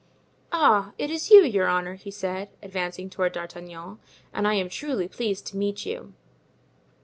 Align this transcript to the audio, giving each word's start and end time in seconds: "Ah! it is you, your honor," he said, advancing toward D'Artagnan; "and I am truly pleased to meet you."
"Ah! 0.51 0.93
it 0.97 1.11
is 1.11 1.29
you, 1.29 1.43
your 1.43 1.67
honor," 1.67 1.93
he 1.93 2.09
said, 2.09 2.49
advancing 2.63 3.07
toward 3.07 3.33
D'Artagnan; 3.33 3.99
"and 4.33 4.47
I 4.47 4.55
am 4.55 4.67
truly 4.67 5.07
pleased 5.07 5.45
to 5.45 5.57
meet 5.57 5.85
you." 5.85 6.15